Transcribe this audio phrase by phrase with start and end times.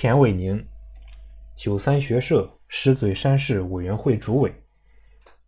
[0.00, 0.66] 田伟宁，
[1.56, 4.50] 九三学社石嘴山市委员会主委，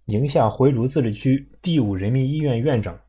[0.04, 3.00] 宁夏回族自治区第五人民医院院长，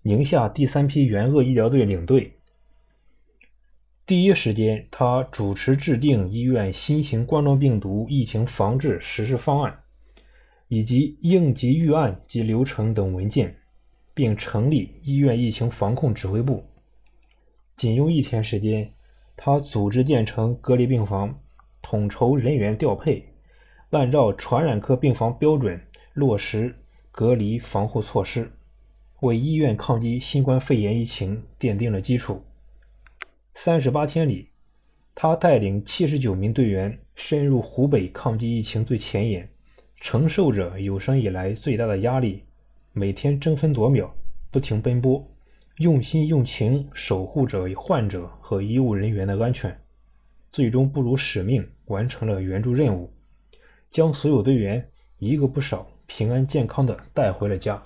[0.00, 2.32] 宁夏第三批援鄂医疗队领队。
[4.06, 9.78] 第一时间，他主持制定医院新型冠状病毒疫情防治实施方案，
[10.68, 13.54] 以及应急预案及流程等文件，
[14.14, 16.64] 并成立医院疫情防控指挥部。
[17.76, 18.90] 仅用一天时间，
[19.36, 21.38] 他组织建成隔离病房，
[21.82, 23.22] 统筹人员调配，
[23.90, 25.80] 按照传染科病房标准
[26.14, 26.74] 落实
[27.10, 28.50] 隔离防护措施，
[29.20, 32.42] 为医院抗击新冠肺炎疫情奠定了基础。
[33.54, 34.48] 三十八天里，
[35.14, 39.48] 他带领七十九名队员深入湖北抗击疫情最前沿，
[40.00, 42.42] 承受着有生以来最大的压力，
[42.92, 44.14] 每天争分夺秒，
[44.50, 45.26] 不停奔波，
[45.78, 49.78] 用心用情守护着患者和医务人员的安全，
[50.50, 53.12] 最终不辱使命，完成了援助任务，
[53.90, 57.82] 将所有队员一个不少平安健康的带回了家。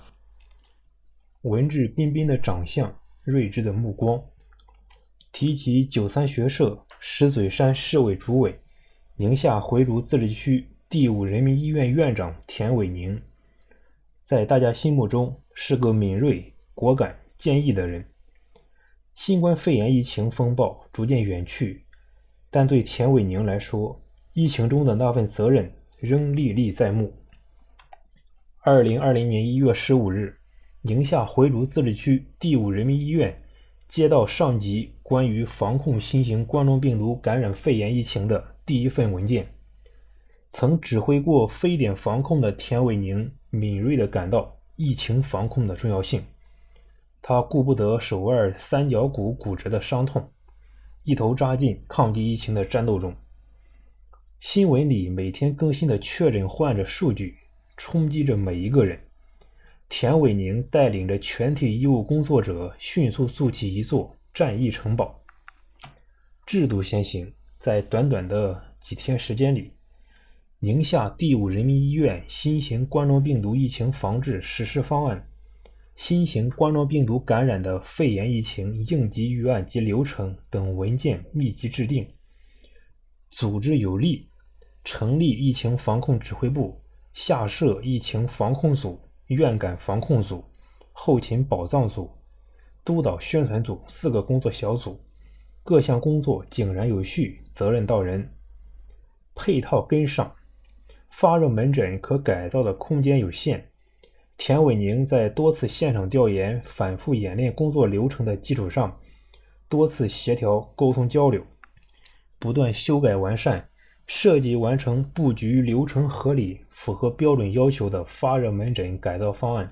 [1.41, 4.23] 文质彬彬的长相，睿智的目光。
[5.33, 8.57] 提起九三学社石嘴山市委主委、
[9.17, 13.21] 宁夏回族自治区第五人民医院院长田伟宁，
[14.23, 18.05] 在大家心目中是个敏锐、果敢、建议的人。
[19.15, 21.83] 新冠肺炎疫情风暴逐渐远去，
[22.51, 23.99] 但对田伟宁来说，
[24.33, 27.11] 疫情中的那份责任仍历历在目。
[28.59, 30.37] 二零二零年一月十五日，
[30.83, 33.35] 宁夏回族自治区第五人民医院。
[33.87, 39.45] 接到上级关于防控新型冠状病毒感染肺炎疫情的第一份文件，
[40.51, 46.23] 曾指挥过非典防控的田伟宁敏锐地感到疫情防控的重要性。
[47.21, 50.31] 他顾不得手腕三角骨骨折的伤痛，
[51.03, 53.15] 一头扎进抗击疫情的战斗中。
[54.39, 57.37] 新闻里每天更新的确诊患者数据
[57.77, 58.99] 冲击着每一个人。
[59.87, 65.21] 田伟宁带领着全体医务工作者，迅速筑起一座战役城堡。
[66.45, 69.73] 制度先行，在短短的几天时间里，
[70.59, 75.27] 宁夏第五人民医院新型冠状病毒疫情防治实施方案、
[75.95, 82.07] 新型冠状病毒感染的肺炎疫情应急预案及流程等文件密集制定，
[83.29, 84.27] 组织有力，
[84.83, 86.81] 成立疫情防控指挥部，
[87.13, 88.99] 下设疫情防控组。
[89.27, 90.43] 院感防控组、
[90.91, 92.11] 后勤保障组、
[92.83, 94.99] 督导宣传组四个工作小组，
[95.63, 98.29] 各项工作井然有序，责任到人，
[99.33, 100.35] 配套跟上。
[101.11, 103.70] 发热门诊可改造的空间有限，
[104.43, 108.99] 田伟宁在多次现场调研、反复演练工作流程的基础上，
[109.69, 111.45] 多次协调沟通交流，
[112.39, 113.69] 不断修改完善。
[114.07, 119.71] 设计完成布局流程合理、符合标准要求的发热门诊改造方案，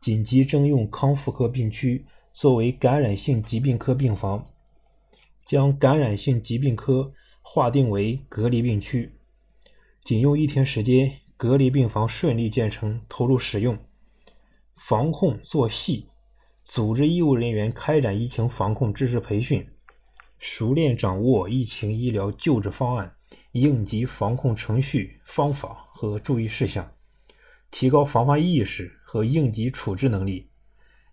[0.00, 4.42] 紧急征用康复科病区作为感染性疾病科病房，
[5.44, 7.12] 将感染性疾病科
[7.42, 9.12] 划定为隔离病区。
[10.02, 13.74] 仅用一天时间，隔离病房顺利建成投入使用。
[14.76, 16.06] 防控做细，
[16.64, 19.66] 组织医务人员开展疫情防控知识培训，
[20.38, 23.10] 熟练掌握疫情医疗救治方案。
[23.52, 26.86] 应急防控程序、方法和注意事项，
[27.70, 30.46] 提高防范意识和应急处置能力，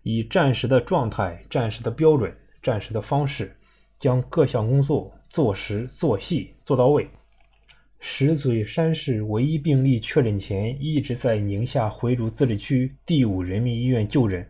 [0.02, 3.56] 以战时的状态、战时的标准、战时的方式，
[3.98, 7.08] 将各项工作做实、做细、做到位。
[8.00, 14.48] 石嘴山市唯一病例确诊前，一直在宁夏回族自治区第五人民医院就诊。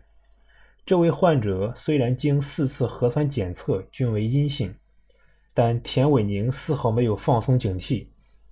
[0.85, 4.73] 这位患者虽然经四次核酸检测均为阴性。
[5.51, 8.05] 但田伟宁丝毫没有放松警惕，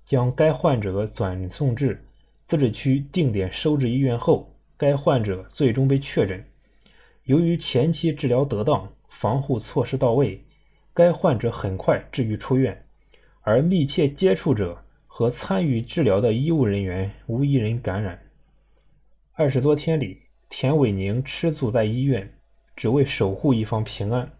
[0.06, 2.03] 将该患者转送至
[2.46, 6.44] 自治区定点收治医院后，该患者最终被确诊。
[7.24, 10.44] 由于前期治疗得当，防护措施到位，
[10.94, 12.86] 该患者很快治愈出院，
[13.42, 14.83] 而密切接触者
[15.18, 18.22] 和参与治疗的医务人员无一人感染。
[19.34, 22.38] 二十多天里，田伟宁吃住在医院，
[22.75, 24.31] 只为守护一方平安。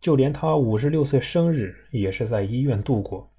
[0.00, 3.30] 就连他五十六岁生日也是在医院度过。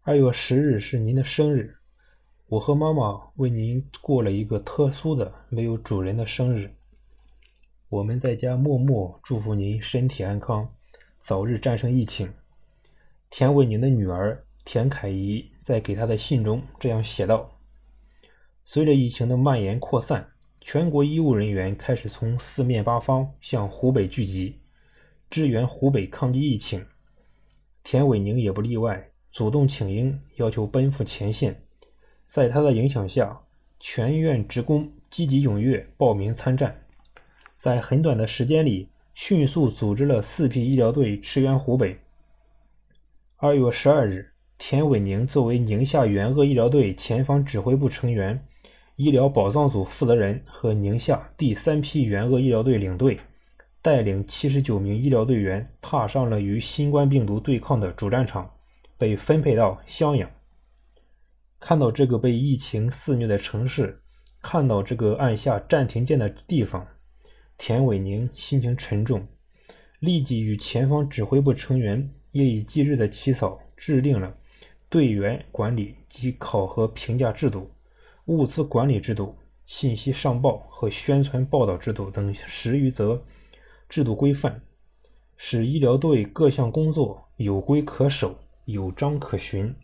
[0.00, 1.76] 二月十日是您的生日，
[2.46, 6.74] 我和妈妈为您过了一个特殊的、没有主人的生日。
[7.90, 10.66] 我们在家默默祝福您身体安康，
[11.18, 12.32] 早日战胜疫情。
[13.28, 17.58] 田伟宁的女儿田凯怡在给他的信中这样写道
[18.64, 20.28] ：“随着疫情的蔓延扩散，
[20.60, 24.56] 全国医务人员开始从四面八方向湖北聚集。”
[25.30, 26.84] 支援湖北抗击疫情，
[27.84, 31.62] 田伟宁也不例外，主动请缨，要求奔赴前线。
[32.26, 33.40] 在他的影响下，
[33.78, 36.84] 全院职工积极踊跃报名参战，
[37.56, 41.96] 在很短的时间里，迅速组织了四批医疗队驰援湖北。
[43.36, 44.29] 二月十二日，
[44.62, 48.38] 田伟宁作为宁夏援鄂医疗队前方指挥部成员、
[48.96, 53.18] 医疗保障组负责人和宁夏第三批援鄂医疗队领队。
[53.80, 58.48] 带领七十九名医疗队员踏上了与新冠病毒对抗的主战场，
[58.98, 60.30] 被分配到襄阳。
[61.58, 63.98] 看到这个被疫情肆虐的城市，
[64.42, 66.86] 看到这个按下暂停键的地方，
[67.56, 69.26] 田伟宁心情沉重，
[70.00, 74.36] 立即与前方指挥部成员夜以继日的起草，制定了
[74.90, 77.70] 队员管理及考核评价制度、
[78.26, 79.34] 物资管理制度、
[79.64, 83.22] 信息上报和宣传报道制度等十余则。
[83.88, 84.60] 制度规范，
[85.36, 89.74] 使医疗队各项工作有规可守、有章可循。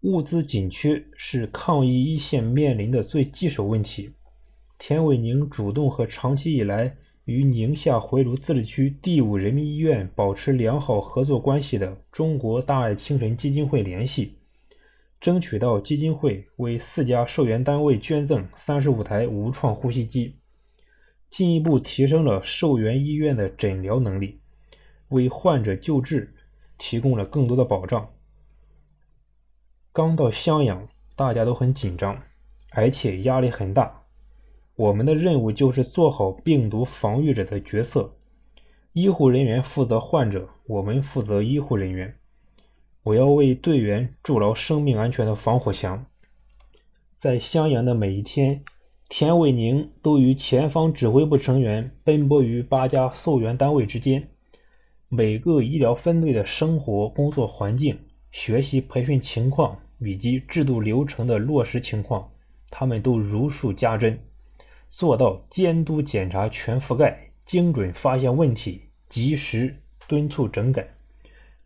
[0.00, 4.12] 物资紧缺是抗疫一线面临的最棘手问题。
[4.78, 6.96] 田伟宁主动和长期以来
[7.30, 14.36] 与宁夏回族自治区第五人民医院保持良好合作关系的中国大爱精神基金会联系，
[15.20, 20.34] 争取到基金会为四家受援单位捐赠三十五台无创呼吸机。
[21.30, 24.40] 进一步提升了受援医院的诊疗能力，
[25.10, 26.34] 为患者救治
[26.78, 28.10] 提供了更多的保障。
[29.92, 32.20] 刚到襄阳，大家都很紧张，
[32.70, 33.99] 而且压力很大。
[34.80, 38.16] 我们的任务就是做好病毒防御者的角色，
[38.94, 42.16] 医护人员负责患者，我们负责医护人员。
[43.02, 46.06] 我要为队员筑牢生命安全的防火墙。
[47.14, 48.62] 在襄阳的每一天。
[49.12, 54.28] 田伟宁都与前方指挥部成员奔波于八家溯源单位之间，
[55.08, 57.98] 每个医疗分队的生活工作环境、
[58.30, 62.30] 学习培训情况以及制度流程的落实情况，
[62.70, 64.16] 他们都如数家珍，
[64.90, 69.74] 做到监督检查全覆盖、精准发现问题、及时
[70.06, 70.86] 敦促整改，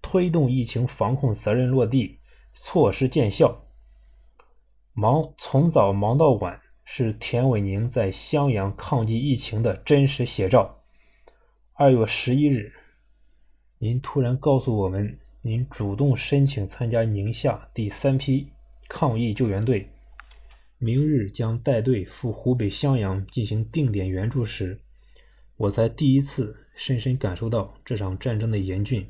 [0.01, 2.21] 推动疫情防控责任落地、
[2.53, 3.65] 措施见效。
[4.93, 6.57] 忙从早忙到晚。
[6.87, 10.83] 是田伟宁在襄阳抗击疫情的真实写照。
[11.73, 12.75] 二月十一日，
[13.79, 18.53] 您突然告诉我们，您主动申请参加宁夏第三批
[18.87, 19.89] 抗疫救援队，
[20.79, 24.81] 明日将带队赴湖北襄阳进行定点援助时，
[25.57, 29.09] 我才第一次深深感受到这场战争的严峻。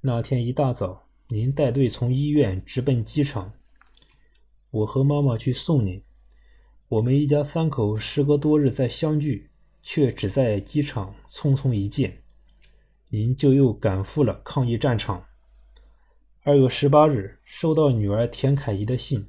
[0.00, 3.52] 那天一大早，您带队从医院直奔机场，
[4.72, 6.02] 我和妈妈去送您。
[6.88, 9.50] 我们一家三口时隔多日再相聚，
[9.82, 12.22] 却只在机场匆匆一见，
[13.08, 15.24] 您就又赶赴了抗疫战场。
[16.42, 19.26] 二月十八日，收到女儿田凯怡的信，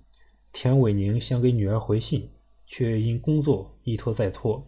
[0.60, 2.32] 田伟宁想给女儿回信，
[2.66, 4.68] 却因工作一拖再拖。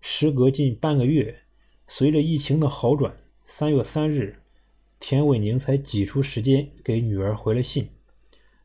[0.00, 1.42] 时隔近半个月，
[1.86, 3.14] 随着疫情的好转，
[3.44, 4.40] 三月三日，
[4.98, 7.90] 田伟宁才挤出时间给女儿回了信。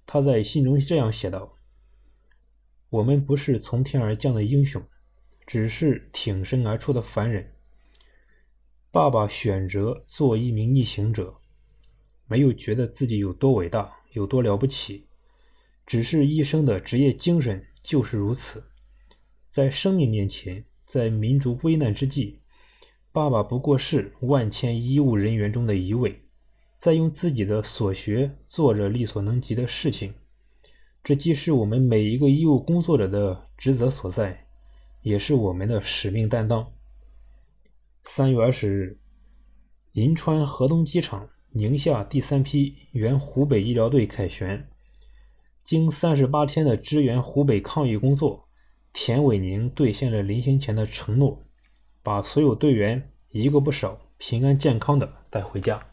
[0.05, 1.57] 他在信中这样写道。
[2.89, 4.81] 我们不是从天而降的英雄，
[5.45, 7.51] 只是挺身而出的凡人。
[8.91, 11.35] 爸爸选择做一名逆行者，
[12.27, 15.08] 没有觉得自己有多伟大、有多了不起，
[15.89, 18.63] 只是医生的职业精神就是如此。
[19.47, 22.37] 在生命面前，在民族危难之际，
[23.11, 26.21] 爸爸不过是万千医务人员中的一位，
[26.77, 30.13] 在用自己的所学做着力所能及的事情。
[31.03, 34.45] 这既是我们每一个医务工作者的职责所在，
[35.01, 36.71] 也是我们的使命担当。
[38.03, 38.99] 三月二十日，
[39.93, 44.69] 银川河东机场，宁夏第三批原湖北医疗队凯旋。
[45.63, 48.47] 经三十八天的支援湖北抗疫工作，
[48.93, 51.43] 田伟宁兑现了临行前的承诺，
[52.01, 55.85] 把所有队员一个不少平安健康的带回家。